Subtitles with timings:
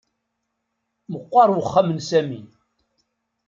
[1.11, 2.41] Meqqer uxxam n Sami